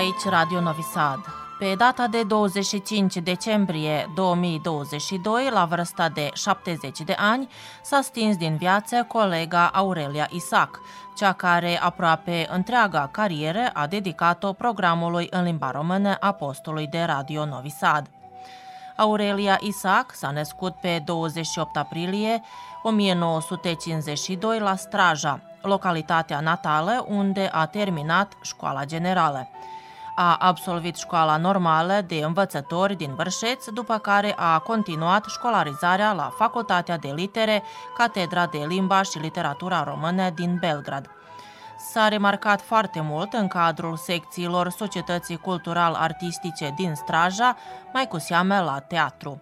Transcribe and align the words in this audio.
Aici 0.00 0.24
Radio 0.24 0.60
Novi 0.60 0.82
Sad. 0.82 1.18
Pe 1.58 1.74
data 1.74 2.06
de 2.06 2.22
25 2.22 3.16
decembrie 3.16 4.10
2022, 4.14 5.48
la 5.50 5.64
vârsta 5.64 6.08
de 6.08 6.30
70 6.32 7.00
de 7.00 7.12
ani, 7.18 7.48
s-a 7.82 8.00
stins 8.00 8.36
din 8.36 8.56
viață 8.56 9.04
colega 9.08 9.66
Aurelia 9.66 10.28
Isac, 10.30 10.80
cea 11.16 11.32
care 11.32 11.80
aproape 11.82 12.46
întreaga 12.50 13.08
carieră 13.12 13.70
a 13.72 13.86
dedicat-o 13.86 14.52
programului 14.52 15.26
în 15.30 15.42
limba 15.42 15.70
română 15.70 16.16
a 16.20 16.32
postului 16.32 16.86
de 16.86 17.02
Radio 17.02 17.44
Novi 17.44 17.70
Sad. 17.70 18.10
Aurelia 18.96 19.58
Isac 19.60 20.14
s-a 20.14 20.30
născut 20.30 20.74
pe 20.74 21.02
28 21.04 21.76
aprilie 21.76 22.42
1952 22.82 24.58
la 24.58 24.76
Straja, 24.76 25.40
localitatea 25.62 26.40
natală 26.40 27.04
unde 27.08 27.48
a 27.52 27.66
terminat 27.66 28.32
școala 28.42 28.84
generală. 28.84 29.48
A 30.22 30.36
absolvit 30.38 30.96
școala 30.96 31.36
normală 31.36 32.00
de 32.06 32.14
învățători 32.14 32.94
din 32.94 33.14
Vârșeț, 33.14 33.68
după 33.68 33.98
care 33.98 34.34
a 34.36 34.58
continuat 34.58 35.24
școlarizarea 35.24 36.12
la 36.12 36.32
Facultatea 36.36 36.98
de 36.98 37.12
Litere, 37.14 37.62
Catedra 37.96 38.46
de 38.46 38.64
Limba 38.68 39.02
și 39.02 39.18
Literatura 39.18 39.84
Română 39.84 40.30
din 40.30 40.56
Belgrad. 40.60 41.10
S-a 41.92 42.08
remarcat 42.08 42.60
foarte 42.60 43.00
mult 43.00 43.32
în 43.32 43.48
cadrul 43.48 43.96
secțiilor 43.96 44.68
Societății 44.68 45.36
Cultural-Artistice 45.36 46.72
din 46.76 46.94
Straja, 46.94 47.56
mai 47.92 48.08
cu 48.08 48.18
seamă 48.18 48.58
la 48.58 48.78
teatru. 48.78 49.40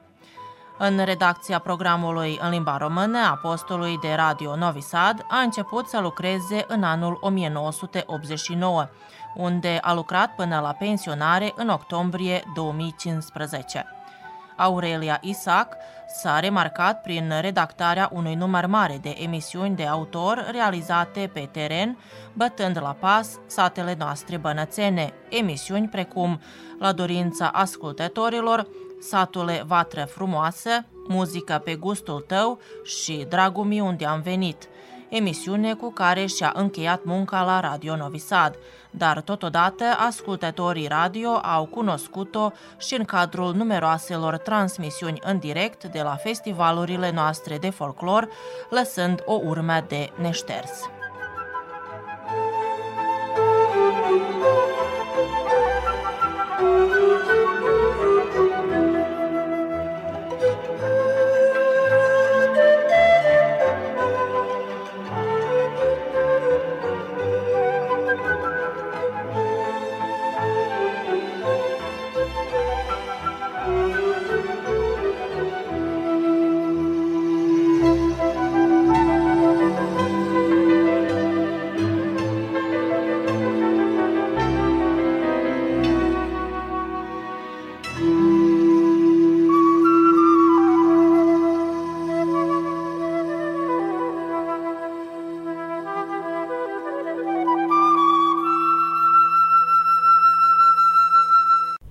În 0.79 1.05
redacția 1.05 1.59
programului 1.59 2.39
în 2.43 2.51
limba 2.51 2.77
română 2.77 3.19
a 3.19 3.39
postului 3.43 3.99
de 4.03 4.15
radio 4.15 4.57
Novi 4.57 4.81
Sad 4.81 5.25
a 5.29 5.39
început 5.39 5.89
să 5.89 6.01
lucreze 6.01 6.65
în 6.69 6.83
anul 6.83 7.19
1989, 7.21 8.89
unde 9.35 9.79
a 9.83 9.95
lucrat 9.95 10.35
până 10.35 10.61
la 10.61 10.73
pensionare 10.73 11.53
în 11.57 11.69
octombrie 11.69 12.43
2015. 12.55 13.85
Aurelia 14.57 15.19
Isac 15.21 15.77
s-a 16.09 16.41
remarcat 16.41 17.03
prin 17.03 17.33
redactarea 17.41 18.11
unui 18.13 18.35
număr 18.35 18.67
mare 18.67 18.99
de 19.03 19.15
emisiuni 19.19 19.77
de 19.77 19.87
autor 19.87 20.49
realizate 20.51 21.31
pe 21.33 21.49
teren, 21.53 21.99
bătând 22.33 22.79
la 22.81 22.97
pas 23.01 23.39
satele 23.47 23.95
noastre 23.99 24.37
bănățene, 24.37 25.13
emisiuni 25.29 25.89
precum 25.89 26.41
La 26.79 26.93
dorința 26.93 27.49
ascultătorilor, 27.49 28.67
Satule 29.01 29.63
Vatră 29.67 30.05
Frumoasă, 30.05 30.71
Muzică 31.09 31.61
pe 31.65 31.75
gustul 31.75 32.21
tău 32.21 32.59
și 32.85 33.27
Dragul 33.29 33.81
unde 33.81 34.07
am 34.07 34.21
venit– 34.21 34.69
emisiune 35.09 35.75
cu 35.75 35.93
care 35.93 36.27
și-a 36.27 36.53
încheiat 36.57 37.05
munca 37.05 37.45
la 37.45 37.61
Radio 37.61 37.97
Novi 37.97 38.19
Sad, 38.19 38.59
dar 38.91 39.21
totodată 39.21 39.85
ascultătorii 40.07 40.87
radio 40.87 41.31
au 41.31 41.65
cunoscut-o 41.67 42.53
și 42.79 42.95
în 42.95 43.05
cadrul 43.05 43.55
numeroaselor 43.55 44.37
transmisiuni 44.37 45.21
în 45.25 45.39
direct 45.39 45.85
de 45.85 46.03
la 46.03 46.17
festivalurile 46.17 47.11
noastre 47.11 47.59
de 47.59 47.71
folclor, 47.71 48.29
lăsând 48.71 49.23
o 49.25 49.41
urmă 49.45 49.85
de 49.89 50.11
neșters. 50.21 50.98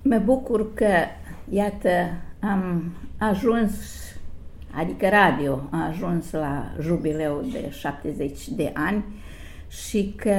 Mă 0.08 0.18
bucur 0.18 0.74
că, 0.74 0.86
iată, 1.48 1.90
am 2.40 2.92
ajuns, 3.18 3.70
adică 4.74 5.08
radio 5.08 5.68
a 5.70 5.86
ajuns 5.86 6.30
la 6.30 6.72
jubileu 6.80 7.44
de 7.52 7.70
70 7.70 8.48
de 8.48 8.70
ani 8.74 9.04
și 9.68 10.14
că 10.16 10.34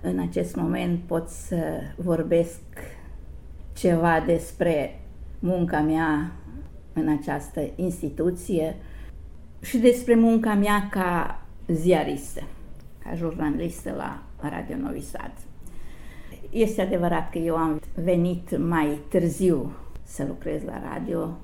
în 0.00 0.18
acest 0.18 0.56
moment 0.56 0.98
pot 0.98 1.28
să 1.28 1.56
vorbesc 1.96 2.60
ceva 3.76 4.22
despre 4.26 5.00
munca 5.38 5.80
mea 5.80 6.32
în 6.92 7.08
această 7.08 7.60
instituție 7.76 8.76
și 9.60 9.78
despre 9.78 10.14
munca 10.14 10.54
mea 10.54 10.88
ca 10.90 11.42
ziaristă, 11.66 12.42
ca 13.04 13.14
jurnalistă 13.14 13.94
la 13.96 14.22
Radio 14.40 14.76
Novi 14.76 15.00
Sad. 15.00 15.32
Este 16.50 16.82
adevărat 16.82 17.30
că 17.30 17.38
eu 17.38 17.56
am 17.56 17.80
venit 17.94 18.58
mai 18.58 18.98
târziu 19.08 19.72
să 20.02 20.24
lucrez 20.28 20.62
la 20.62 20.82
radio, 20.92 21.36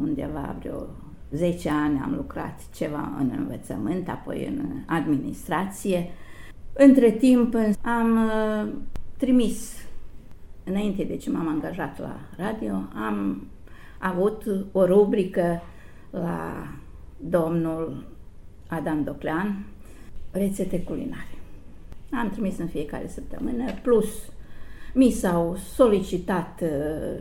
undeva 0.00 0.56
vreo 0.58 0.86
10 1.30 1.70
ani 1.70 2.00
am 2.02 2.14
lucrat 2.16 2.60
ceva 2.74 3.12
în 3.18 3.32
învățământ, 3.36 4.08
apoi 4.08 4.46
în 4.46 4.64
administrație. 4.86 6.10
Între 6.72 7.10
timp 7.10 7.54
am 7.82 8.16
uh, 8.16 8.72
trimis, 9.16 9.76
înainte 10.64 11.04
de 11.04 11.16
ce 11.16 11.30
m-am 11.30 11.48
angajat 11.48 11.98
la 11.98 12.16
radio, 12.36 12.72
am 12.94 13.46
avut 13.98 14.42
o 14.72 14.84
rubrică 14.84 15.62
la 16.10 16.68
domnul 17.16 18.06
Adam 18.68 19.02
Doclean, 19.02 19.64
rețete 20.30 20.82
culinare. 20.82 21.38
Am 22.10 22.30
trimis 22.30 22.58
în 22.58 22.66
fiecare 22.66 23.08
săptămână, 23.08 23.64
plus 23.82 24.32
mi 24.98 25.10
s-au 25.10 25.56
solicitat 25.74 26.60
uh, 26.62 26.68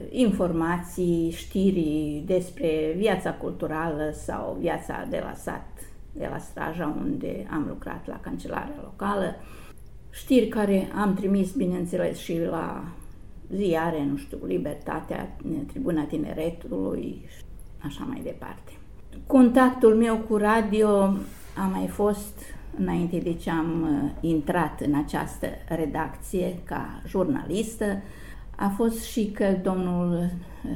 informații, 0.09 1.31
știri 1.35 2.23
despre 2.25 2.93
viața 2.95 3.33
culturală 3.33 4.11
sau 4.13 4.57
viața 4.59 5.07
de 5.09 5.21
la 5.23 5.33
sat, 5.33 5.67
de 6.11 6.27
la 6.31 6.37
Straja, 6.37 6.95
unde 6.99 7.47
am 7.51 7.65
lucrat 7.67 8.07
la 8.07 8.19
cancelarea 8.19 8.79
locală, 8.83 9.35
știri 10.09 10.47
care 10.47 10.87
am 10.95 11.13
trimis, 11.13 11.51
bineînțeles, 11.51 12.17
și 12.17 12.39
la 12.39 12.83
ziare, 13.53 14.05
nu 14.09 14.17
știu, 14.17 14.37
Libertatea, 14.45 15.37
Tribuna 15.67 16.03
Tineretului, 16.03 17.25
așa 17.77 18.03
mai 18.07 18.21
departe. 18.23 18.71
Contactul 19.27 19.95
meu 19.95 20.17
cu 20.17 20.35
radio 20.35 20.89
a 21.57 21.67
mai 21.73 21.87
fost 21.87 22.56
înainte 22.77 23.17
de 23.17 23.33
ce 23.33 23.49
am 23.49 23.81
uh, 23.81 24.29
intrat 24.29 24.81
în 24.81 24.93
această 24.95 25.47
redacție 25.67 26.59
ca 26.63 27.01
jurnalistă, 27.07 28.01
a 28.55 28.67
fost 28.67 29.03
și 29.03 29.31
că 29.31 29.45
domnul 29.63 30.13
uh, 30.13 30.71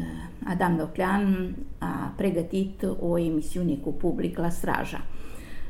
Adam 0.45 0.75
Doclean 0.75 1.55
a 1.77 2.13
pregătit 2.15 2.85
o 2.99 3.17
emisiune 3.17 3.73
cu 3.73 3.89
public 3.89 4.37
la 4.37 4.49
Straja. 4.49 5.05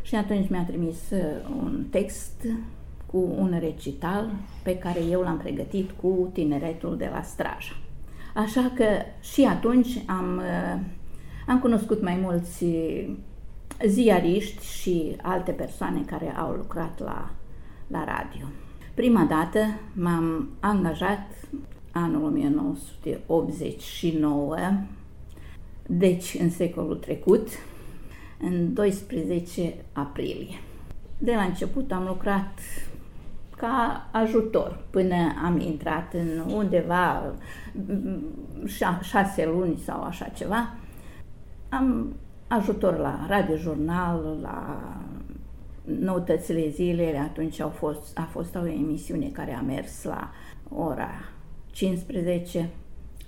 Și 0.02 0.16
atunci 0.16 0.50
mi-a 0.50 0.64
trimis 0.64 1.10
uh, 1.12 1.20
un 1.58 1.86
text 1.90 2.48
cu 3.06 3.34
un 3.38 3.58
recital 3.60 4.32
pe 4.64 4.78
care 4.78 5.00
eu 5.10 5.22
l-am 5.22 5.38
pregătit 5.38 5.90
cu 6.02 6.30
tineretul 6.34 6.98
de 6.98 7.10
la 7.14 7.22
Straja. 7.22 7.78
Așa 8.36 8.72
că 8.76 8.86
și 9.22 9.44
atunci 9.44 10.04
am, 10.06 10.42
am 11.48 11.60
cunoscut 11.60 12.02
mai 12.02 12.20
mulți 12.22 12.66
ziariști 13.88 14.66
și 14.66 15.16
alte 15.22 15.52
persoane 15.52 16.02
care 16.06 16.36
au 16.38 16.52
lucrat 16.52 17.00
la, 17.00 17.32
la 17.88 18.04
radio. 18.04 18.46
Prima 18.94 19.24
dată 19.24 19.60
m-am 19.94 20.50
angajat 20.60 21.28
anul 21.92 22.24
1989, 22.24 24.56
deci 25.88 26.38
în 26.40 26.50
secolul 26.50 26.96
trecut, 26.96 27.48
în 28.40 28.74
12 28.74 29.76
aprilie. 29.94 30.60
De 31.18 31.34
la 31.36 31.42
început 31.42 31.92
am 31.92 32.04
lucrat 32.04 32.60
ca 33.58 34.10
ajutor 34.12 34.84
până 34.90 35.16
am 35.44 35.60
intrat 35.60 36.14
în 36.14 36.40
undeva 36.54 37.34
șase 39.02 39.46
luni 39.46 39.78
sau 39.78 40.04
așa 40.04 40.26
ceva. 40.26 40.76
Am 41.70 42.16
ajutor 42.58 42.98
la 42.98 43.26
radiojurnal, 43.28 44.38
la 44.42 44.92
noutățile 45.84 46.70
zilei, 46.70 47.18
atunci 47.18 47.60
au 47.60 47.70
fost, 47.70 48.18
a 48.18 48.28
fost 48.32 48.56
o 48.56 48.68
emisiune 48.68 49.26
care 49.26 49.54
a 49.54 49.62
mers 49.62 50.04
la 50.04 50.32
ora 50.70 51.10
15 51.72 52.70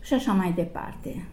și 0.01 0.13
așa 0.13 0.31
mai 0.31 0.51
departe. 0.51 1.25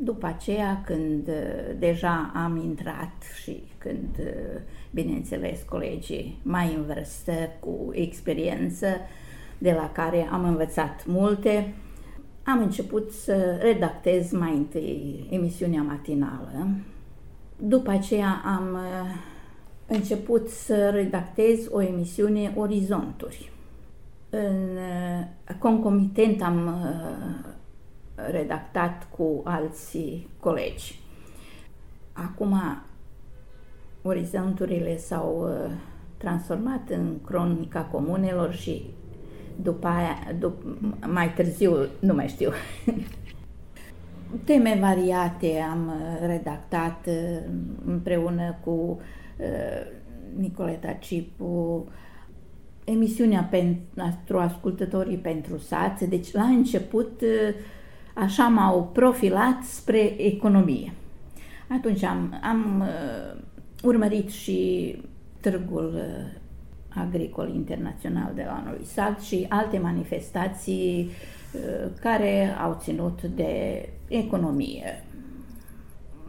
După 0.00 0.26
aceea, 0.26 0.82
când 0.84 1.28
uh, 1.28 1.76
deja 1.78 2.32
am 2.34 2.56
intrat 2.56 3.12
și 3.42 3.62
când, 3.78 4.18
uh, 4.18 4.60
bineînțeles, 4.90 5.60
colegii 5.68 6.38
mai 6.42 6.74
în 6.74 6.82
vârstă, 6.82 7.32
cu 7.60 7.88
experiență, 7.92 8.86
de 9.58 9.72
la 9.72 9.90
care 9.92 10.28
am 10.32 10.44
învățat 10.44 11.06
multe, 11.06 11.74
am 12.42 12.58
început 12.58 13.10
să 13.10 13.58
redactez 13.60 14.30
mai 14.30 14.56
întâi 14.56 15.26
emisiunea 15.30 15.82
matinală. 15.82 16.66
După 17.60 17.90
aceea 17.90 18.42
am 18.44 18.74
uh, 18.74 19.14
început 19.86 20.48
să 20.48 20.90
redactez 20.90 21.66
o 21.70 21.82
emisiune 21.82 22.52
Orizonturi. 22.56 23.52
În 24.30 24.78
concomitent 25.58 26.42
am 26.42 26.84
redactat 28.14 29.08
cu 29.16 29.40
alții 29.44 30.28
colegi. 30.40 31.00
Acum 32.12 32.54
orizonturile 34.02 34.96
s-au 34.96 35.48
uh, 35.48 35.70
transformat 36.16 36.90
în 36.90 37.18
cronica 37.24 37.80
comunelor 37.80 38.52
și 38.52 38.82
după 39.62 39.86
aia, 39.86 40.16
dup- 40.38 41.06
mai 41.06 41.32
târziu, 41.32 41.76
nu 42.00 42.14
mai 42.14 42.28
știu. 42.28 42.50
Teme 44.44 44.78
variate 44.80 45.66
am 45.70 45.86
uh, 45.86 46.26
redactat 46.26 47.06
uh, 47.06 47.38
împreună 47.86 48.56
cu 48.64 49.00
Nicoleta 50.36 50.92
Cipu, 50.92 51.86
emisiunea 52.84 53.48
pentru 53.50 54.38
ascultătorii 54.38 55.16
pentru 55.16 55.58
sat. 55.58 56.00
Deci 56.00 56.32
la 56.32 56.42
început 56.42 57.22
așa 58.14 58.48
m-au 58.48 58.90
profilat 58.92 59.62
spre 59.62 60.22
economie. 60.22 60.92
Atunci 61.68 62.02
am, 62.02 62.40
am 62.42 62.80
uh, 62.80 63.40
urmărit 63.82 64.30
și 64.30 64.96
târgul 65.40 65.92
uh, 65.94 66.40
agricol 66.88 67.54
internațional 67.54 68.32
de 68.34 68.42
la 68.46 68.62
Novi 68.66 68.84
Sad 68.84 69.20
și 69.20 69.46
alte 69.48 69.78
manifestații 69.78 71.04
uh, 71.04 71.37
care 72.00 72.56
au 72.60 72.76
ținut 72.80 73.22
de 73.22 73.88
economie. 74.08 75.04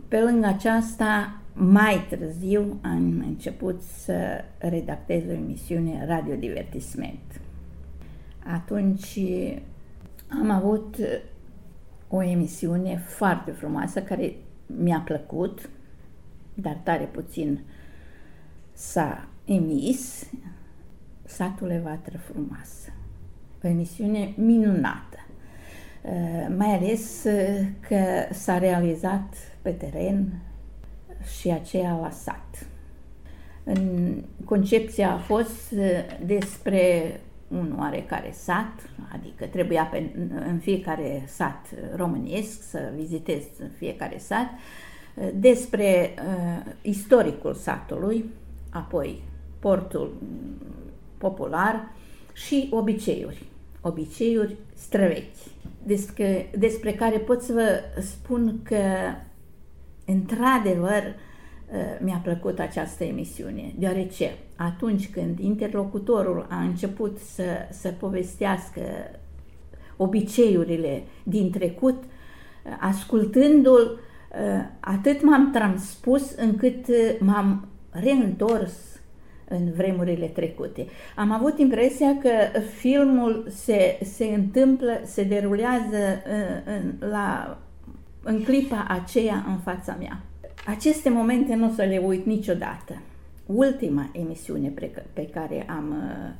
Pe 0.07 0.19
lângă 0.19 0.47
aceasta, 0.47 1.41
mai 1.53 2.05
târziu 2.09 2.79
am 2.81 3.23
început 3.27 3.81
să 3.81 4.43
redactez 4.57 5.23
o 5.27 5.31
emisiune 5.31 6.05
radiodivertisment. 6.05 7.41
Atunci 8.45 9.19
am 10.27 10.49
avut 10.49 10.95
o 12.07 12.23
emisiune 12.23 12.97
foarte 12.97 13.51
frumoasă 13.51 14.01
care 14.01 14.35
mi-a 14.65 15.01
plăcut, 15.05 15.69
dar 16.53 16.77
tare 16.83 17.03
puțin 17.03 17.59
s-a 18.73 19.27
emis, 19.45 20.29
Satul 21.25 21.69
Evatră 21.69 22.17
Frumoasă. 22.17 22.91
O 23.63 23.67
emisiune 23.67 24.33
minunată, 24.37 25.17
uh, 26.01 26.55
mai 26.57 26.75
ales 26.75 27.23
uh, 27.23 27.65
că 27.87 28.33
s-a 28.33 28.57
realizat 28.57 29.33
pe 29.61 29.69
teren 29.69 30.41
și 31.39 31.49
aceea 31.49 31.97
la 32.01 32.09
sat. 32.09 32.67
În 33.63 34.13
concepția 34.45 35.11
a 35.11 35.17
fost 35.17 35.71
uh, 35.71 35.87
despre 36.25 37.19
un 37.47 37.75
oarecare 37.79 38.31
sat, 38.33 38.89
adică 39.13 39.45
trebuia 39.45 39.83
pe, 39.83 40.11
în 40.49 40.57
fiecare 40.57 41.23
sat 41.27 41.67
românesc 41.95 42.69
să 42.69 42.91
vizitez 42.95 43.43
fiecare 43.77 44.17
sat, 44.17 44.47
despre 45.33 46.13
uh, 46.17 46.71
istoricul 46.81 47.53
satului, 47.53 48.25
apoi 48.69 49.23
portul 49.59 50.13
popular 51.17 51.91
și 52.45 52.67
obiceiuri, 52.71 53.43
obiceiuri 53.81 54.55
străvechi, 54.75 55.37
despre, 55.83 56.49
despre 56.57 56.93
care 56.93 57.17
pot 57.17 57.41
să 57.41 57.53
vă 57.53 58.01
spun 58.01 58.59
că, 58.63 58.83
într-adevăr, 60.05 61.03
uh, 61.03 61.99
mi-a 61.99 62.21
plăcut 62.23 62.59
această 62.59 63.03
emisiune, 63.03 63.73
deoarece 63.77 64.31
atunci 64.55 65.09
când 65.09 65.39
interlocutorul 65.39 66.47
a 66.49 66.61
început 66.61 67.17
să, 67.17 67.43
să 67.71 67.89
povestească 67.89 68.81
obiceiurile 69.97 71.03
din 71.23 71.51
trecut, 71.51 72.03
ascultându-l, 72.79 73.99
atât 74.79 75.23
m-am 75.23 75.51
transpus 75.51 76.31
încât 76.31 76.85
m-am 77.19 77.67
reîntors 77.89 78.98
în 79.49 79.71
vremurile 79.71 80.25
trecute. 80.25 80.85
Am 81.15 81.31
avut 81.31 81.59
impresia 81.59 82.17
că 82.21 82.59
filmul 82.59 83.47
se, 83.49 83.99
se 84.03 84.25
întâmplă, 84.25 85.01
se 85.05 85.23
derulează 85.23 86.21
în, 86.25 86.73
în, 86.73 87.09
la, 87.09 87.57
în 88.23 88.43
clipa 88.43 88.85
aceea 88.87 89.45
în 89.47 89.57
fața 89.57 89.95
mea. 89.99 90.21
Aceste 90.65 91.09
momente 91.09 91.55
nu 91.55 91.67
o 91.67 91.73
să 91.73 91.83
le 91.83 91.97
uit 91.97 92.25
niciodată 92.25 93.01
ultima 93.45 94.09
emisiune 94.11 94.73
pe 95.13 95.25
care 95.25 95.65
am 95.69 95.89
uh, 95.89 96.31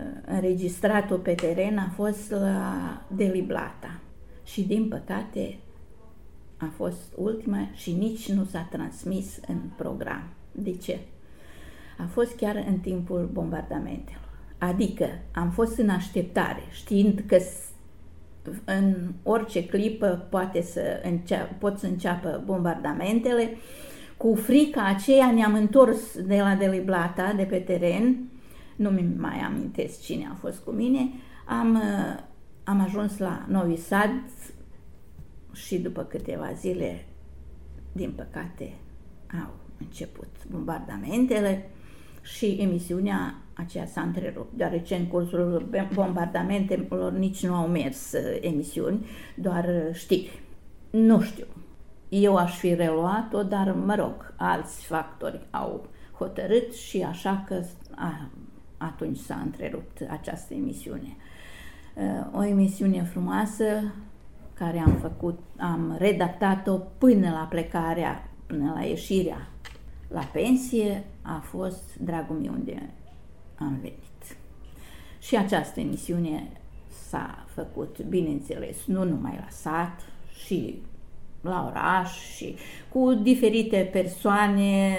uh, 0.00 0.06
înregistrat-o 0.26 1.16
pe 1.16 1.34
teren 1.34 1.78
a 1.78 1.92
fost 1.94 2.30
la 2.30 3.02
Deliblata 3.16 4.00
și 4.44 4.62
din 4.62 4.88
păcate 4.88 5.58
a 6.56 6.72
fost 6.76 7.12
ultima 7.16 7.68
și 7.74 7.92
nici 7.92 8.28
nu 8.32 8.44
s-a 8.44 8.68
transmis 8.70 9.40
în 9.48 9.58
program. 9.76 10.22
De 10.52 10.76
ce? 10.76 10.98
A 11.98 12.06
fost 12.12 12.36
chiar 12.36 12.64
în 12.68 12.78
timpul 12.78 13.30
bombardamentelor. 13.32 14.28
Adică 14.58 15.06
am 15.32 15.50
fost 15.50 15.78
în 15.78 15.88
așteptare, 15.88 16.62
știind 16.70 17.24
că 17.26 17.38
în 18.64 19.12
orice 19.22 19.66
clipă 19.66 20.26
poate 20.30 20.62
să 20.62 20.80
încea- 21.04 21.56
pot 21.58 21.78
să 21.78 21.86
înceapă 21.86 22.42
bombardamentele, 22.44 23.56
cu 24.16 24.34
frica 24.34 24.84
aceea 24.84 25.32
ne-am 25.32 25.54
întors 25.54 26.20
de 26.26 26.36
la 26.40 26.54
Deliblata, 26.54 27.32
de 27.36 27.42
pe 27.42 27.58
teren, 27.58 28.28
nu 28.76 28.90
mi 28.90 29.14
mai 29.16 29.38
amintesc 29.38 30.02
cine 30.02 30.28
a 30.32 30.34
fost 30.34 30.58
cu 30.58 30.70
mine, 30.70 31.08
am, 31.46 31.74
uh, 31.74 32.22
am 32.64 32.80
ajuns 32.80 33.18
la 33.18 33.46
Novi 33.48 33.76
Sad 33.76 34.10
și 35.52 35.78
după 35.78 36.02
câteva 36.02 36.52
zile, 36.52 37.06
din 37.92 38.12
păcate, 38.16 38.72
au 39.44 39.54
început 39.78 40.28
bombardamentele 40.50 41.70
și 42.26 42.46
emisiunea 42.60 43.34
aceea 43.54 43.86
s-a 43.86 44.00
întrerupt, 44.00 44.56
deoarece 44.56 44.94
în 44.94 45.06
cursul 45.06 45.68
bombardamentelor 45.94 47.12
nici 47.12 47.46
nu 47.46 47.54
au 47.54 47.66
mers 47.66 48.12
uh, 48.12 48.38
emisiuni, 48.40 49.06
doar 49.34 49.64
uh, 49.64 49.94
știri. 49.94 50.42
Nu 50.90 51.20
știu, 51.20 51.46
eu 52.08 52.36
aș 52.36 52.58
fi 52.58 52.74
reluat-o, 52.74 53.42
dar 53.42 53.72
mă 53.72 53.94
rog, 53.94 54.34
alți 54.36 54.86
factori 54.86 55.40
au 55.50 55.86
hotărât 56.18 56.74
și 56.74 57.02
așa 57.02 57.44
că 57.46 57.62
a, 57.94 58.30
atunci 58.76 59.18
s-a 59.18 59.40
întrerupt 59.44 60.06
această 60.10 60.54
emisiune. 60.54 61.16
O 62.32 62.44
emisiune 62.44 63.02
frumoasă 63.02 63.64
care 64.54 64.78
am 64.78 64.92
făcut, 64.92 65.38
am 65.58 65.96
redactat-o 65.98 66.72
până 66.72 67.30
la 67.30 67.46
plecarea, 67.48 68.28
până 68.46 68.72
la 68.74 68.82
ieșirea 68.82 69.48
la 70.08 70.28
pensie, 70.32 71.04
a 71.22 71.42
fost 71.44 71.96
Dragul 72.00 72.36
meu 72.36 72.52
unde 72.52 72.90
am 73.58 73.78
venit. 73.80 74.36
Și 75.18 75.36
această 75.36 75.80
emisiune 75.80 76.48
s-a 77.08 77.44
făcut, 77.46 78.02
bineînțeles, 78.02 78.84
nu 78.84 79.04
numai 79.04 79.38
la 79.40 79.50
sat, 79.50 80.00
și 80.46 80.78
la 81.40 81.66
oraș 81.70 82.34
și 82.34 82.56
cu 82.88 83.14
diferite 83.14 83.88
persoane, 83.92 84.94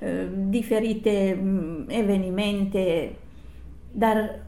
eh, 0.00 0.28
diferite 0.48 1.40
mm, 1.42 1.84
evenimente, 1.88 3.16
dar 3.92 4.40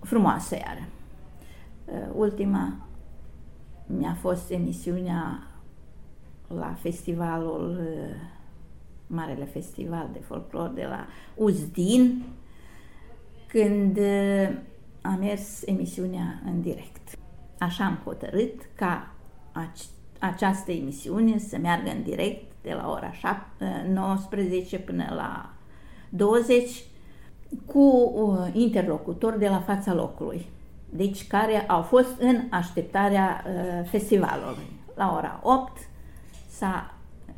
frumoasă 0.00 0.54
iar. 0.54 0.88
Eh, 1.84 2.08
ultima 2.14 2.86
mi-a 3.86 4.16
fost 4.20 4.50
emisiunea 4.50 5.46
la 6.48 6.74
festivalul, 6.80 7.80
eh, 7.80 8.16
Marele 9.10 9.44
Festival 9.44 10.08
de 10.12 10.18
Folclor 10.18 10.68
de 10.68 10.84
la 10.84 11.06
Uzdin, 11.34 12.22
când 13.46 13.98
a 15.02 15.16
mers 15.18 15.66
emisiunea 15.66 16.42
în 16.44 16.60
direct. 16.60 17.18
Așa 17.58 17.84
am 17.84 17.98
hotărât 18.04 18.54
ca 18.74 19.14
această 20.18 20.72
emisiune 20.72 21.38
să 21.38 21.58
meargă 21.58 21.90
în 21.90 22.02
direct 22.02 22.52
de 22.62 22.72
la 22.72 22.90
ora 22.90 23.12
19 23.88 24.78
până 24.78 25.12
la 25.14 25.52
20 26.08 26.84
cu 27.66 28.12
uh, 28.14 28.48
interlocutor 28.52 29.36
de 29.36 29.48
la 29.48 29.60
fața 29.60 29.94
locului. 29.94 30.46
deci 30.88 31.26
care 31.26 31.60
au 31.66 31.82
fost 31.82 32.20
în 32.20 32.40
așteptarea 32.50 33.44
uh, 33.46 33.88
festivalului. 33.88 34.66
La 34.94 35.14
ora 35.16 35.40
8 35.42 35.76
s-a 36.48 36.94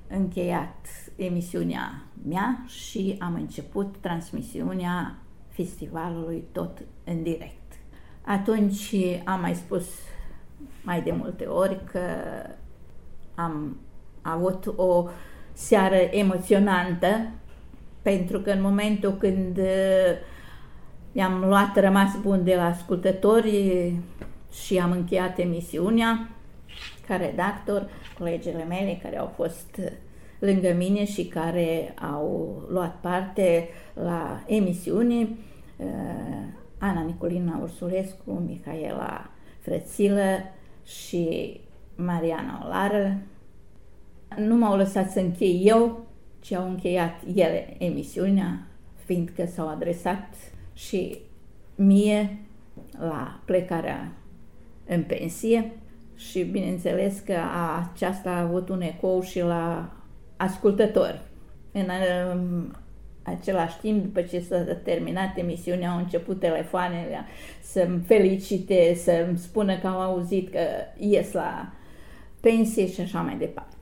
încheiat 0.09 0.87
emisiunea 1.17 2.03
mea 2.29 2.65
și 2.67 3.17
am 3.19 3.35
început 3.35 3.97
transmisiunea 4.01 5.17
festivalului 5.49 6.45
tot 6.53 6.79
în 7.05 7.23
direct. 7.23 7.73
Atunci 8.25 8.95
am 9.25 9.41
mai 9.41 9.55
spus 9.55 9.85
mai 10.83 11.03
de 11.03 11.13
multe 11.13 11.45
ori 11.45 11.81
că 11.93 12.01
am 13.35 13.77
avut 14.23 14.73
o 14.77 15.09
seară 15.53 15.95
emoționantă 15.95 17.29
pentru 18.03 18.41
că 18.41 18.51
în 18.51 18.63
momentul 18.63 19.13
când 19.13 19.59
i-am 21.13 21.45
luat 21.45 21.77
rămas 21.77 22.17
bun 22.21 22.45
de 22.45 22.55
la 22.55 22.65
ascultători 22.65 23.95
și 24.53 24.79
am 24.79 24.91
încheiat 24.91 25.39
emisiunea 25.39 26.29
ca 27.07 27.17
redactor, 27.17 27.89
colegele 28.19 28.65
mele 28.65 28.99
care 29.03 29.19
au 29.19 29.33
fost 29.37 29.81
lângă 30.45 30.75
mine 30.77 31.05
și 31.05 31.25
care 31.25 31.95
au 32.13 32.63
luat 32.69 33.01
parte 33.01 33.69
la 33.95 34.43
emisiune, 34.47 35.29
uh, 35.77 35.87
Ana 36.79 37.01
Nicolina 37.03 37.59
Ursulescu, 37.63 38.43
Micaela 38.47 39.31
Frățilă 39.61 40.39
și 40.85 41.61
Mariana 41.97 42.63
Olară. 42.65 43.19
Nu 44.37 44.57
m-au 44.57 44.77
lăsat 44.77 45.11
să 45.11 45.21
închei 45.21 45.63
eu, 45.65 46.07
ci 46.41 46.53
au 46.53 46.69
încheiat 46.69 47.15
ele 47.35 47.75
emisiunea, 47.79 48.67
fiindcă 49.05 49.47
s-au 49.47 49.69
adresat 49.69 50.35
și 50.75 51.19
mie 51.75 52.39
la 52.99 53.41
plecarea 53.45 54.13
în 54.87 55.03
pensie 55.03 55.73
și 56.17 56.43
bineînțeles 56.43 57.19
că 57.19 57.37
aceasta 57.83 58.31
a 58.31 58.41
avut 58.41 58.69
un 58.69 58.81
ecou 58.81 59.21
și 59.21 59.41
la 59.41 59.93
ascultători. 60.43 61.21
În 61.73 61.89
um, 62.35 62.77
același 63.23 63.79
timp, 63.81 64.03
după 64.03 64.21
ce 64.21 64.41
s-a 64.41 64.65
terminat 64.83 65.39
emisiunea, 65.39 65.91
au 65.91 65.99
început 65.99 66.41
telefoanele 66.41 67.25
să-mi 67.63 68.01
felicite, 68.07 68.95
să-mi 68.95 69.39
spună 69.39 69.79
că 69.79 69.87
au 69.87 70.01
auzit 70.01 70.51
că 70.51 70.61
ies 70.99 71.33
la 71.33 71.73
pensie 72.41 72.87
și 72.89 73.01
așa 73.01 73.21
mai 73.21 73.37
departe. 73.37 73.82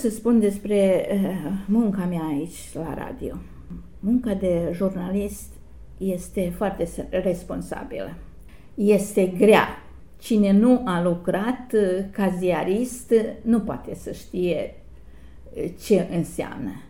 Pot 0.00 0.10
să 0.10 0.16
spun 0.16 0.40
despre 0.40 1.06
uh, 1.12 1.52
munca 1.66 2.04
mea 2.04 2.22
aici 2.22 2.72
la 2.74 2.94
radio? 2.94 3.34
Munca 4.00 4.34
de 4.34 4.72
jurnalist 4.74 5.52
este 5.98 6.52
foarte 6.56 6.88
responsabilă. 7.10 8.14
Este 8.74 9.26
grea. 9.26 9.66
Cine 10.18 10.52
nu 10.52 10.82
a 10.84 11.02
lucrat 11.02 11.72
uh, 11.72 12.04
ca 12.10 12.34
ziarist 12.38 13.14
nu 13.42 13.60
poate 13.60 13.94
să 13.94 14.12
știe 14.12 14.74
uh, 15.54 15.70
ce 15.84 16.08
înseamnă. 16.16 16.82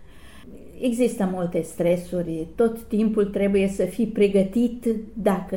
Există 0.80 1.30
multe 1.32 1.62
stresuri, 1.62 2.46
tot 2.54 2.82
timpul 2.82 3.24
trebuie 3.24 3.68
să 3.68 3.84
fii 3.84 4.06
pregătit 4.06 4.86
dacă 5.12 5.56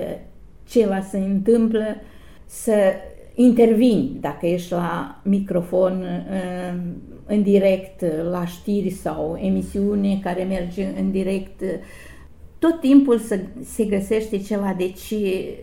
ceva 0.68 1.02
se 1.02 1.18
întâmplă, 1.18 1.96
să 2.46 2.74
intervin 3.36 4.18
dacă 4.20 4.46
ești 4.46 4.72
la 4.72 5.22
microfon 5.24 6.02
uh, 6.02 6.82
în 7.26 7.42
direct, 7.44 8.06
la 8.32 8.46
știri 8.46 8.90
sau 8.90 9.38
emisiune 9.42 10.20
care 10.20 10.44
merge 10.44 10.94
în 11.00 11.12
direct. 11.12 11.62
Tot 12.60 12.80
timpul 12.80 13.18
se, 13.18 13.48
se 13.64 13.86
găsește 13.86 14.38
ceva, 14.38 14.76
deci 14.78 15.14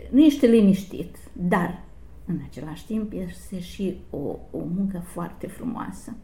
nu 0.09 0.23
ești 0.23 0.45
liniștit, 0.45 1.17
dar 1.33 1.83
în 2.25 2.39
același 2.49 2.85
timp 2.85 3.11
este 3.27 3.59
și 3.59 3.95
o, 4.09 4.17
o 4.51 4.59
muncă 4.75 5.03
foarte 5.05 5.47
frumoasă. 5.47 6.15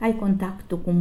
Ai 0.00 0.16
contactul 0.16 0.78
cu 0.78 0.94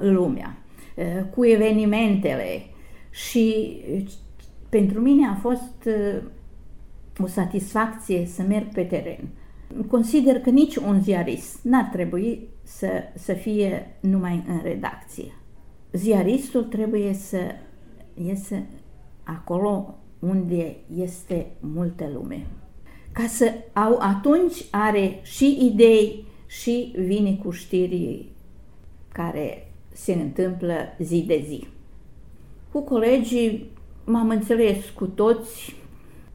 lumea, 0.00 0.58
uh, 0.96 1.24
cu 1.34 1.46
evenimentele 1.46 2.62
și 3.10 3.76
pentru 4.68 5.00
mine 5.00 5.26
a 5.26 5.34
fost 5.34 5.86
uh, 5.86 6.22
o 7.18 7.26
satisfacție 7.26 8.26
să 8.26 8.42
merg 8.42 8.72
pe 8.72 8.82
teren. 8.82 9.28
Consider 9.88 10.40
că 10.40 10.50
nici 10.50 10.76
un 10.76 11.00
ziarist 11.00 11.58
n-ar 11.62 11.84
trebui 11.92 12.48
să, 12.62 12.88
să 13.14 13.32
fie 13.32 13.96
numai 14.00 14.44
în 14.48 14.60
redacție. 14.62 15.36
Ziaristul 15.92 16.64
trebuie 16.64 17.12
să 17.14 17.38
iese 18.26 18.66
acolo 19.24 19.94
unde 20.18 20.76
este 20.96 21.46
multă 21.60 22.10
lume. 22.12 22.46
Ca 23.12 23.26
să 23.26 23.52
au, 23.72 23.98
atunci 23.98 24.64
are 24.70 25.20
și 25.22 25.58
idei 25.72 26.24
și 26.46 26.92
vine 26.96 27.34
cu 27.34 27.50
știri 27.50 28.28
care 29.08 29.72
se 29.92 30.12
întâmplă 30.12 30.74
zi 30.98 31.24
de 31.26 31.44
zi. 31.46 31.66
Cu 32.72 32.80
colegii 32.80 33.70
m-am 34.04 34.28
înțeles 34.28 34.90
cu 34.90 35.06
toți, 35.06 35.76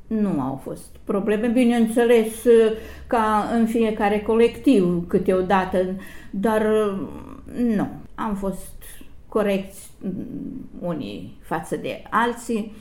nu 0.08 0.42
au 0.42 0.56
fost 0.64 0.96
probleme, 1.04 1.48
bineînțeles, 1.48 2.44
ca 3.08 3.50
în 3.54 3.66
fiecare 3.66 4.20
colectiv 4.20 5.08
câteodată, 5.08 5.78
dar 6.32 6.66
nu, 7.76 7.88
am 8.16 8.36
fost 8.36 8.84
corecți 9.30 9.92
unii 10.80 11.38
față 11.42 11.76
de 11.76 12.04
alții. 12.10 12.72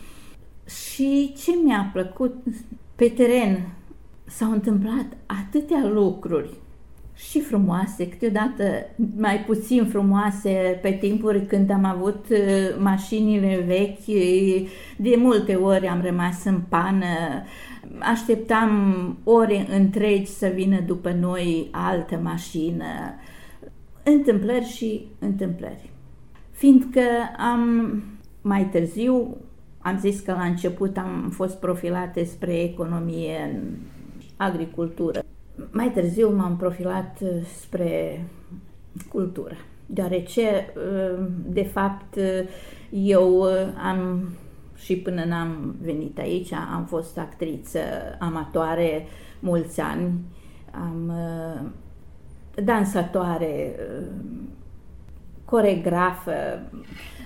Și 0.66 1.34
ce 1.36 1.50
mi-a 1.64 1.90
plăcut 1.92 2.34
pe 2.96 3.08
teren 3.08 3.68
s-au 4.24 4.50
întâmplat 4.50 5.06
atâtea 5.26 5.86
lucruri 5.92 6.50
și 7.16 7.40
frumoase, 7.40 8.08
câteodată 8.08 8.62
mai 9.16 9.44
puțin 9.46 9.86
frumoase 9.86 10.78
pe 10.82 10.90
timpuri 10.90 11.46
când 11.46 11.70
am 11.70 11.84
avut 11.84 12.26
uh, 12.30 12.38
mașinile 12.78 13.64
vechi, 13.66 14.18
de 14.96 15.14
multe 15.16 15.54
ori 15.54 15.86
am 15.86 16.02
rămas 16.02 16.44
în 16.44 16.60
pană, 16.68 17.06
așteptam 17.98 18.70
ore 19.24 19.66
întregi 19.70 20.30
să 20.30 20.46
vină 20.54 20.80
după 20.80 21.12
noi 21.12 21.68
altă 21.70 22.20
mașină, 22.22 22.84
întâmplări 24.02 24.64
și 24.64 25.06
întâmplări. 25.18 25.90
Fiindcă 26.50 27.00
am 27.38 28.02
mai 28.42 28.68
târziu, 28.68 29.36
am 29.78 29.98
zis 29.98 30.20
că 30.20 30.32
la 30.32 30.44
început 30.44 30.96
am 30.96 31.30
fost 31.34 31.56
profilate 31.56 32.24
spre 32.24 32.62
economie 32.62 33.50
în 33.52 33.60
agricultură. 34.36 35.20
Mai 35.70 35.90
târziu 35.90 36.34
m-am 36.34 36.56
profilat 36.56 37.18
uh, 37.20 37.28
spre 37.60 38.24
cultură, 39.08 39.54
deoarece, 39.86 40.72
uh, 40.76 41.26
de 41.46 41.62
fapt, 41.62 42.16
uh, 42.16 42.48
eu 42.90 43.42
am 43.88 44.28
și 44.74 44.96
până 44.96 45.24
n-am 45.24 45.76
venit 45.80 46.18
aici, 46.18 46.52
am 46.52 46.84
fost 46.84 47.18
actriță 47.18 47.78
amatoare 48.18 49.06
mulți 49.40 49.80
ani, 49.80 50.20
am 50.70 51.12
dansatoare, 52.64 53.74
coregrafă, 55.44 56.32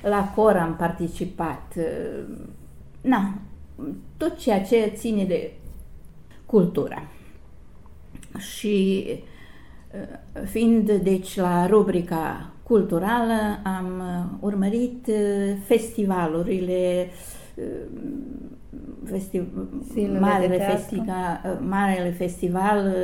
la 0.02 0.32
cor 0.34 0.56
am 0.56 0.76
participat, 0.76 1.74
na, 3.00 3.34
tot 4.16 4.36
ceea 4.36 4.62
ce 4.62 4.92
ține 4.94 5.24
de 5.24 5.52
cultura 6.46 7.02
și 8.38 9.06
uh, 9.06 10.42
fiind 10.44 10.90
deci 10.92 11.36
la 11.36 11.66
rubrica 11.66 12.50
culturală 12.62 13.60
am 13.62 13.86
uh, 13.98 14.38
urmărit 14.40 15.06
uh, 15.06 15.56
festivalurile 15.64 17.08
festi- 19.04 19.42
marele, 20.20 20.58
festiva, 20.58 21.40
marele 21.68 22.10
festival, 22.10 22.94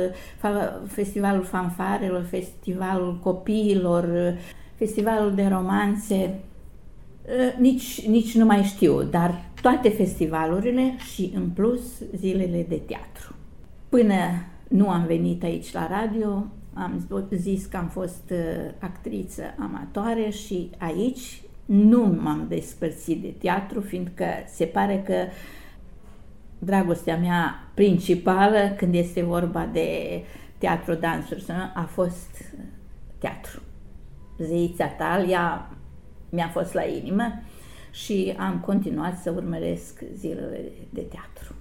festivalul 0.87 1.43
fanfarelor, 1.43 2.23
festivalul 2.23 3.19
copiilor, 3.23 4.33
festivalul 4.75 5.35
de 5.35 5.47
romanțe, 5.47 6.39
nici, 7.59 8.07
nici 8.07 8.35
nu 8.35 8.45
mai 8.45 8.63
știu, 8.63 9.03
dar 9.03 9.43
toate 9.61 9.89
festivalurile 9.89 10.95
și 11.13 11.31
în 11.35 11.49
plus 11.49 11.81
zilele 12.15 12.65
de 12.69 12.81
teatru. 12.85 13.35
Până 13.89 14.13
nu 14.69 14.89
am 14.89 15.05
venit 15.05 15.43
aici 15.43 15.71
la 15.71 15.87
radio, 15.87 16.45
am 16.73 17.07
zis 17.29 17.65
că 17.65 17.77
am 17.77 17.87
fost 17.87 18.23
uh, 18.31 18.71
actriță 18.79 19.41
amatoare 19.59 20.29
și 20.29 20.69
aici 20.77 21.41
nu 21.65 22.03
m-am 22.03 22.45
despărțit 22.49 23.21
de 23.21 23.33
teatru, 23.37 23.81
fiindcă 23.81 24.25
se 24.45 24.65
pare 24.65 25.03
că 25.05 25.15
dragostea 26.59 27.17
mea 27.17 27.69
principală 27.73 28.73
când 28.77 28.93
este 28.93 29.23
vorba 29.23 29.69
de 29.71 30.21
teatru, 30.57 30.93
dansuri, 30.93 31.45
a 31.73 31.89
fost 31.91 32.53
teatru. 33.17 33.61
Zeița 34.37 34.87
Talia 34.87 35.69
mi-a 36.29 36.47
fost 36.47 36.73
la 36.73 36.83
inimă 36.83 37.41
și 37.91 38.35
am 38.37 38.59
continuat 38.59 39.17
să 39.17 39.31
urmăresc 39.31 40.01
zilele 40.15 40.71
de 40.89 41.01
teatru. 41.01 41.55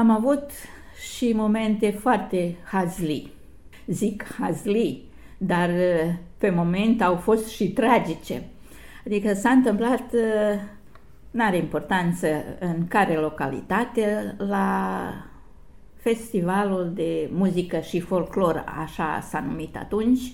Am 0.00 0.10
avut 0.10 0.50
și 1.14 1.32
momente 1.32 1.90
foarte 1.90 2.56
hazli. 2.64 3.32
Zic 3.86 4.24
hazli, 4.38 5.04
dar 5.38 5.68
uh, 5.68 6.14
pe 6.38 6.50
moment 6.50 7.02
au 7.02 7.16
fost 7.16 7.48
și 7.48 7.72
tragice. 7.72 8.42
Adică 9.06 9.32
s-a 9.32 9.50
întâmplat, 9.50 10.12
uh, 10.12 10.60
n-are 11.30 11.56
importanță 11.56 12.26
în 12.58 12.86
care 12.88 13.14
localitate, 13.14 14.34
la 14.38 15.10
festivalul 15.94 16.92
de 16.94 17.30
muzică 17.32 17.80
și 17.80 18.00
folclor, 18.00 18.64
așa 18.82 19.20
s-a 19.20 19.40
numit 19.40 19.76
atunci, 19.76 20.32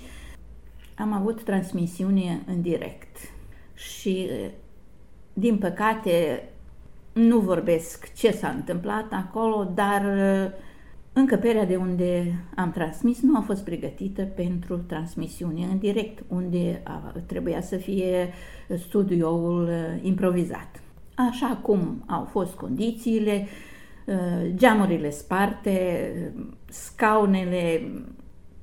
am 0.94 1.12
avut 1.12 1.42
transmisiune 1.42 2.42
în 2.46 2.62
direct. 2.62 3.16
Și, 3.74 4.28
uh, 4.30 4.50
din 5.32 5.58
păcate, 5.58 6.42
nu 7.16 7.38
vorbesc 7.38 8.12
ce 8.12 8.30
s-a 8.30 8.48
întâmplat 8.48 9.06
acolo, 9.10 9.72
dar 9.74 10.02
uh, 10.04 10.52
încăperea 11.12 11.64
de 11.66 11.76
unde 11.76 12.34
am 12.54 12.70
transmis 12.70 13.20
nu 13.20 13.36
a 13.36 13.40
fost 13.40 13.64
pregătită 13.64 14.22
pentru 14.22 14.76
transmisiune 14.76 15.64
în 15.70 15.78
direct, 15.78 16.24
unde 16.28 16.82
trebuia 17.26 17.60
să 17.60 17.76
fie 17.76 18.32
studioul 18.78 19.62
uh, 19.62 20.02
improvizat. 20.02 20.82
Așa 21.14 21.58
cum 21.62 22.04
au 22.06 22.24
fost 22.24 22.54
condițiile, 22.54 23.46
uh, 24.06 24.50
geamurile 24.54 25.10
sparte, 25.10 26.10
scaunele 26.68 27.90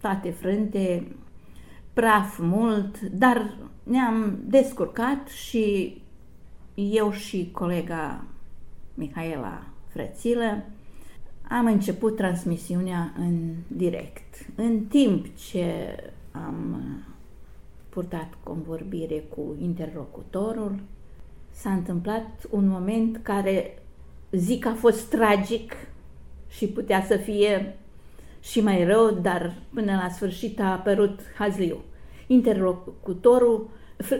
toate 0.01 0.29
frânte, 0.29 1.15
praf 1.93 2.39
mult, 2.39 2.99
dar 2.99 3.57
ne-am 3.83 4.39
descurcat 4.45 5.27
și 5.27 5.97
eu 6.73 7.11
și 7.11 7.49
colega 7.51 8.23
Mihaela 8.93 9.63
Frățilă, 9.87 10.63
am 11.49 11.65
început 11.65 12.15
transmisiunea 12.15 13.13
în 13.17 13.53
direct. 13.67 14.45
În 14.55 14.79
timp 14.79 15.25
ce 15.35 15.95
am 16.31 16.81
purtat 17.89 18.33
convorbire 18.43 19.23
cu 19.35 19.55
interlocutorul, 19.61 20.79
s-a 21.51 21.71
întâmplat 21.71 22.47
un 22.49 22.67
moment 22.67 23.19
care 23.23 23.77
zic 24.31 24.65
a 24.65 24.73
fost 24.73 25.09
tragic 25.09 25.73
și 26.49 26.67
putea 26.67 27.03
să 27.03 27.17
fie 27.17 27.77
și 28.41 28.61
mai 28.61 28.85
rău, 28.85 29.11
dar 29.11 29.55
până 29.73 29.91
la 29.91 30.09
sfârșit 30.09 30.59
a 30.59 30.71
apărut 30.71 31.19
hazliu. 31.37 31.77
Interlocutorul, 32.27 33.69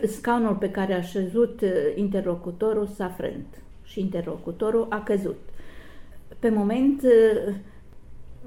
scaunul 0.07 0.55
pe 0.55 0.71
care 0.71 0.93
a 0.93 1.01
șezut 1.01 1.61
interlocutorul 1.95 2.87
s-a 2.87 3.07
frânt 3.07 3.62
și 3.93 3.99
interlocutorul 3.99 4.85
a 4.89 5.03
căzut. 5.03 5.39
Pe 6.39 6.49
moment 6.49 7.01
uh, 7.01 7.55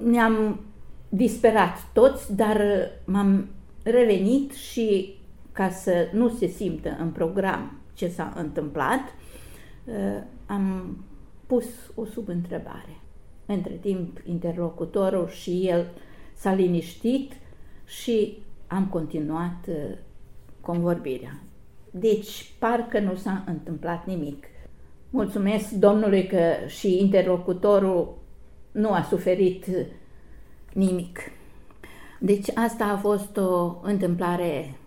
ne-am 0.05 0.61
disperat 1.09 1.93
toți, 1.93 2.35
dar 2.35 2.57
uh, 2.57 3.05
m-am 3.05 3.49
revenit 3.83 4.53
și 4.53 5.15
ca 5.53 5.71
să 5.71 6.09
nu 6.13 6.29
se 6.29 6.47
simtă 6.47 6.97
în 7.01 7.11
program 7.11 7.79
ce 7.95 8.09
s-a 8.09 8.33
întâmplat, 8.37 9.01
uh, 9.85 10.23
am 10.47 10.97
pus 11.47 11.65
o 11.95 12.05
subîntrebare. 12.05 13.01
Între 13.47 13.73
timp, 13.73 14.21
interlocutorul 14.25 15.29
și 15.29 15.69
el 15.69 15.87
s-a 16.35 16.53
liniștit 16.53 17.33
și 17.85 18.39
am 18.67 18.87
continuat 18.87 19.69
convorbirea. 20.61 21.41
Deci, 21.91 22.53
parcă 22.59 23.01
nu 23.01 23.15
s-a 23.15 23.45
întâmplat 23.47 24.07
nimic. 24.07 24.47
Mulțumesc 25.17 25.71
Domnului 25.71 26.27
că 26.27 26.39
și 26.67 26.99
interlocutorul 26.99 28.19
nu 28.73 28.93
a 28.93 29.03
suferit 29.03 29.67
nimic. 30.73 31.19
Deci 32.21 32.49
asta 32.55 32.85
a 32.85 32.97
fost 32.97 33.37
o 33.37 33.81
întâmplare 33.83 34.79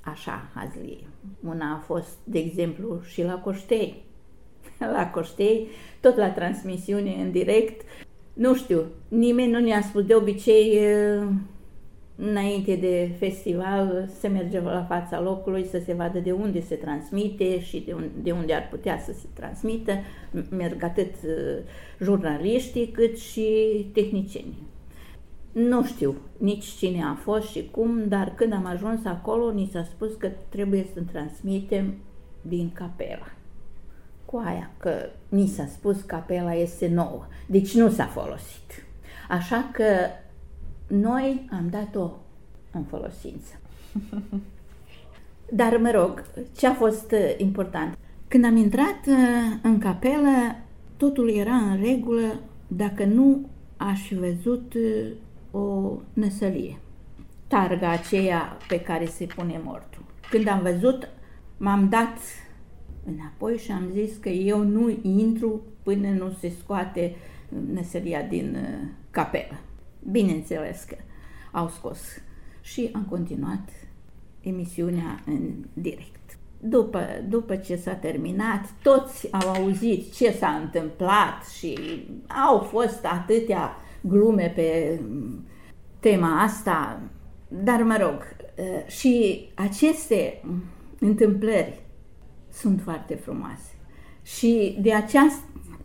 așa, 0.00 0.48
hazlie. 0.54 0.98
Una 1.46 1.72
a 1.72 1.82
fost, 1.84 2.18
de 2.24 2.38
exemplu, 2.38 3.00
și 3.06 3.22
la 3.22 3.34
Coștei. 3.34 4.04
La 4.94 5.10
Coștei, 5.10 5.68
tot 6.00 6.16
la 6.16 6.30
transmisiune 6.30 7.14
în 7.20 7.30
direct, 7.30 7.86
nu 8.32 8.54
știu, 8.54 8.82
nimeni 9.08 9.50
nu 9.50 9.58
ne-a 9.58 9.82
spus 9.82 10.04
de 10.04 10.14
obicei 10.14 10.80
Înainte 12.16 12.76
de 12.76 13.10
festival 13.18 14.08
se 14.18 14.28
merge 14.28 14.60
la 14.60 14.84
fața 14.88 15.20
locului 15.20 15.66
să 15.66 15.80
se 15.84 15.92
vadă 15.92 16.18
de 16.18 16.32
unde 16.32 16.60
se 16.60 16.74
transmite 16.74 17.60
și 17.60 17.82
de 17.86 17.92
unde, 17.92 18.10
de 18.22 18.32
unde 18.32 18.54
ar 18.54 18.68
putea 18.70 18.98
să 18.98 19.12
se 19.12 19.26
transmită. 19.32 19.92
Merg 20.50 20.82
atât 20.82 21.14
uh, 21.24 21.62
jurnaliștii 22.02 22.86
cât 22.86 23.18
și 23.18 23.46
tehnicienii. 23.92 24.66
Nu 25.52 25.84
știu 25.84 26.14
nici 26.38 26.64
cine 26.64 27.02
a 27.02 27.14
fost 27.14 27.48
și 27.48 27.68
cum, 27.70 28.08
dar 28.08 28.32
când 28.34 28.52
am 28.52 28.66
ajuns 28.66 29.04
acolo, 29.04 29.52
ni 29.52 29.70
s-a 29.72 29.84
spus 29.84 30.14
că 30.14 30.30
trebuie 30.48 30.86
să 30.94 31.00
transmitem 31.12 31.94
din 32.42 32.70
capela. 32.72 33.32
Cu 34.24 34.42
aia 34.44 34.70
că 34.76 35.08
ni 35.28 35.46
s-a 35.46 35.66
spus 35.66 36.00
capela 36.00 36.54
este 36.54 36.88
nouă, 36.88 37.26
deci 37.46 37.74
nu 37.74 37.90
s-a 37.90 38.06
folosit. 38.06 38.86
Așa 39.28 39.70
că 39.72 39.84
noi 41.00 41.48
am 41.50 41.68
dat-o 41.70 42.10
în 42.72 42.82
folosință. 42.82 43.60
Dar, 45.50 45.76
mă 45.76 45.90
rog, 45.90 46.24
ce 46.56 46.66
a 46.66 46.74
fost 46.74 47.12
uh, 47.12 47.34
important? 47.36 47.98
Când 48.28 48.44
am 48.44 48.56
intrat 48.56 49.06
uh, 49.06 49.16
în 49.62 49.78
capelă, 49.78 50.56
totul 50.96 51.30
era 51.30 51.54
în 51.54 51.82
regulă 51.82 52.40
dacă 52.66 53.04
nu 53.04 53.48
aș 53.76 54.00
fi 54.00 54.14
văzut 54.14 54.74
uh, 54.74 55.10
o 55.50 55.92
năsălie. 56.12 56.78
Targa 57.46 57.90
aceea 57.90 58.56
pe 58.68 58.80
care 58.80 59.06
se 59.06 59.26
pune 59.36 59.60
mortul. 59.64 60.04
Când 60.30 60.48
am 60.48 60.60
văzut, 60.62 61.08
m-am 61.56 61.88
dat 61.88 62.18
înapoi 63.06 63.56
și 63.56 63.70
am 63.70 63.88
zis 63.92 64.16
că 64.16 64.28
eu 64.28 64.62
nu 64.62 64.98
intru 65.02 65.60
până 65.82 66.08
nu 66.08 66.36
se 66.40 66.52
scoate 66.60 67.14
năsălia 67.72 68.22
din 68.22 68.56
capelă. 69.10 69.60
Bineînțeles 70.10 70.82
că 70.82 70.96
au 71.52 71.68
scos 71.68 72.00
și 72.60 72.90
am 72.92 73.06
continuat 73.10 73.68
emisiunea 74.40 75.22
în 75.26 75.64
direct. 75.72 76.38
După, 76.60 77.00
după 77.28 77.56
ce 77.56 77.76
s-a 77.76 77.94
terminat, 77.94 78.74
toți 78.82 79.32
au 79.32 79.48
auzit 79.48 80.14
ce 80.14 80.32
s-a 80.32 80.48
întâmplat 80.48 81.46
și 81.58 81.78
au 82.48 82.58
fost 82.58 83.04
atâtea 83.04 83.76
glume 84.00 84.52
pe 84.54 85.00
tema 86.00 86.42
asta, 86.42 87.00
dar 87.48 87.82
mă 87.82 87.96
rog, 88.00 88.36
și 88.86 89.44
aceste 89.54 90.42
întâmplări 90.98 91.82
sunt 92.52 92.80
foarte 92.80 93.14
frumoase. 93.14 93.72
Și 94.22 94.78
de 94.80 94.94
această 94.94 95.44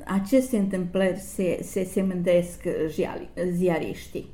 aceste 0.09 0.57
întâmplări 0.57 1.19
se, 1.19 1.59
se, 1.63 1.83
se 1.83 2.01
mândresc 2.01 2.63
ziariștii. 3.51 4.29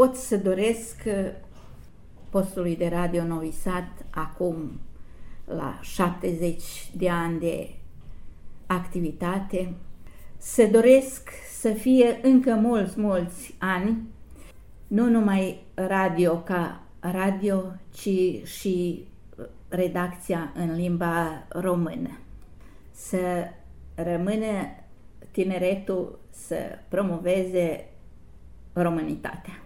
Pot 0.00 0.14
să 0.14 0.36
doresc 0.36 1.02
postului 2.30 2.76
de 2.76 2.88
radio 2.88 3.24
Novi 3.24 3.52
Sad 3.52 3.88
acum 4.10 4.80
la 5.44 5.78
70 5.82 6.90
de 6.96 7.10
ani 7.10 7.38
de 7.38 7.74
activitate. 8.66 9.74
Se 10.36 10.66
doresc 10.66 11.30
să 11.58 11.70
fie 11.70 12.18
încă 12.22 12.54
mulți, 12.54 13.00
mulți 13.00 13.54
ani, 13.58 13.96
nu 14.86 15.08
numai 15.08 15.62
radio 15.74 16.38
ca 16.38 16.82
radio, 17.00 17.62
ci 17.92 18.46
și 18.48 19.06
redacția 19.68 20.52
în 20.54 20.74
limba 20.74 21.46
română. 21.48 22.18
Să 22.92 23.18
rămână 23.94 24.66
tineretul 25.30 26.18
să 26.30 26.56
promoveze 26.88 27.88
românitatea. 28.72 29.62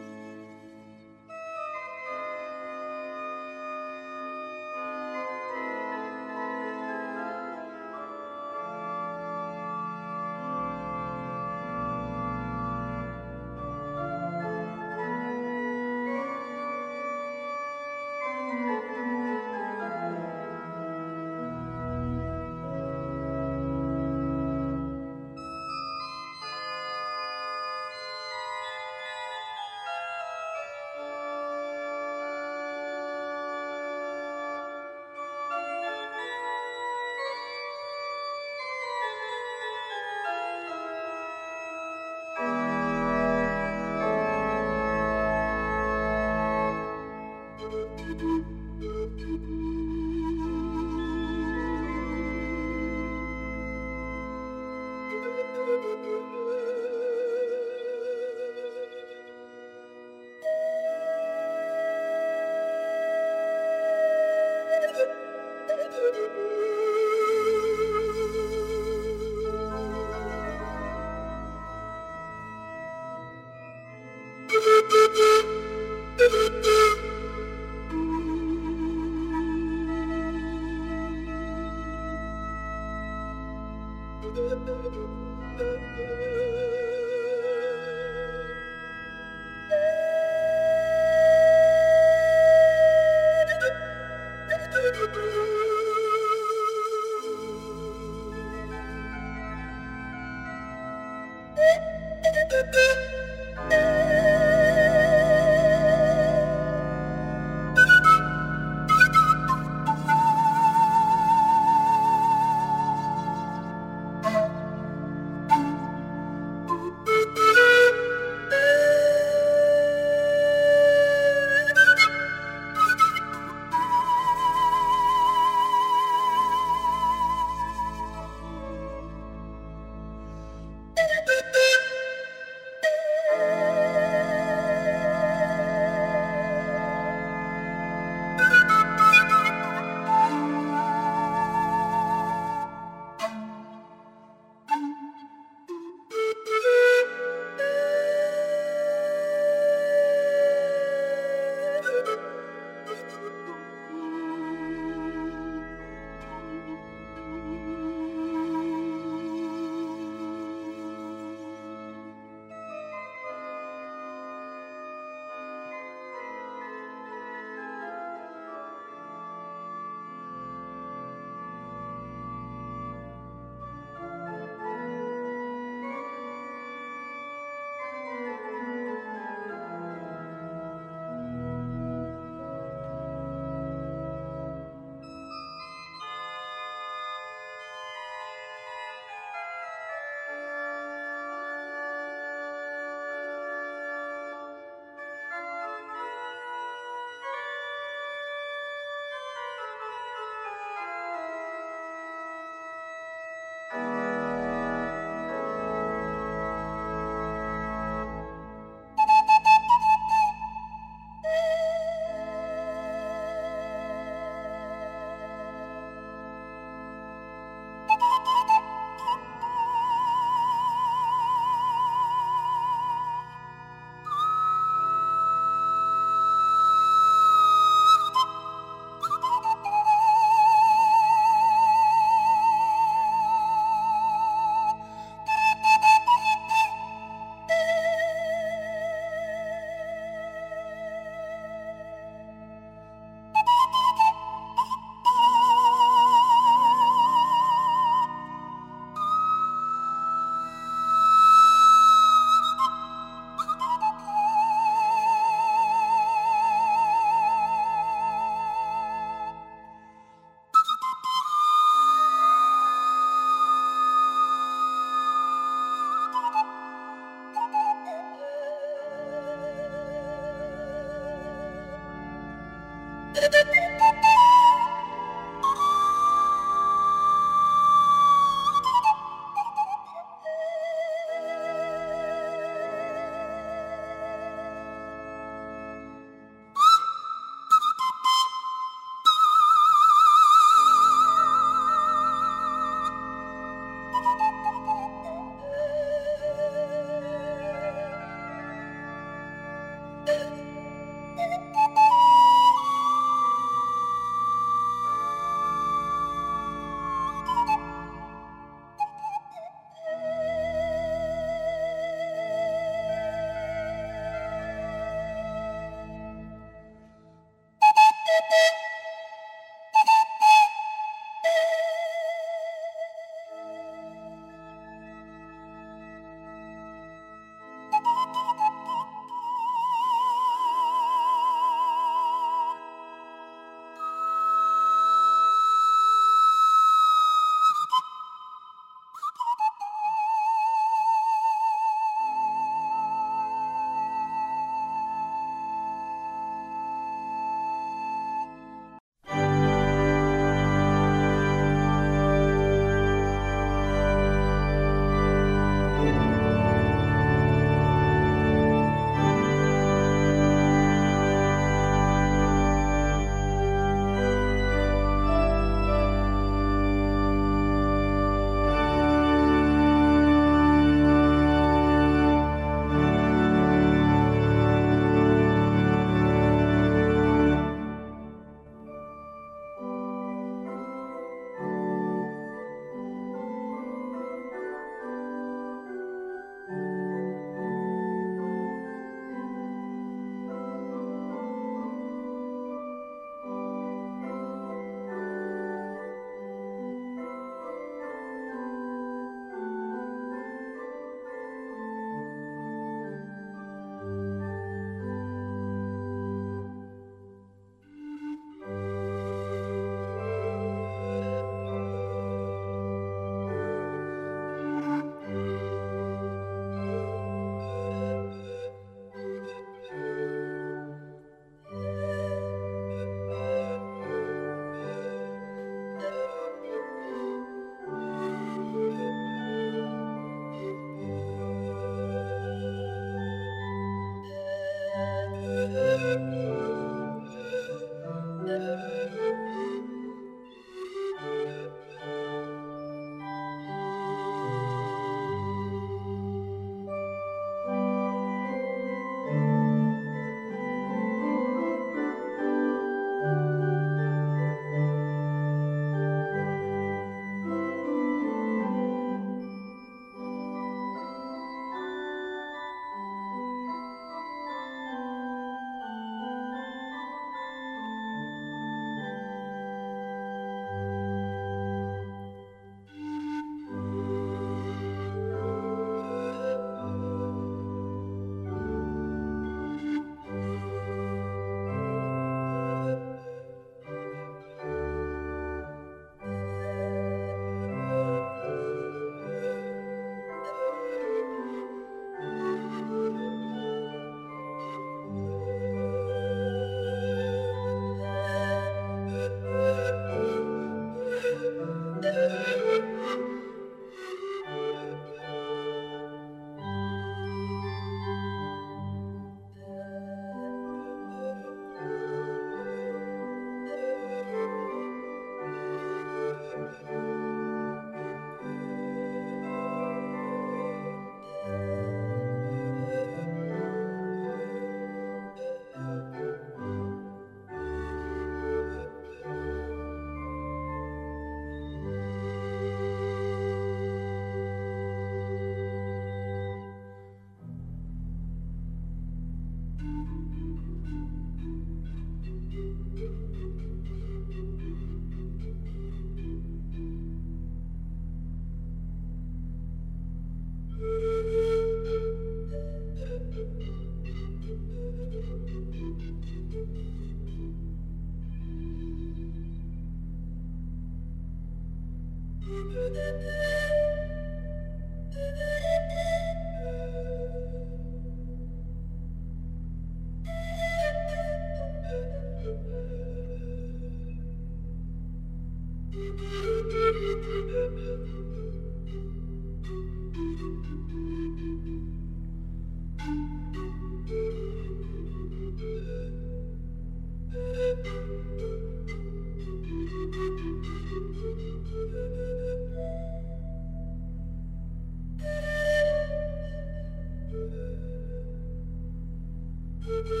Mm-hmm. 599.71 600.00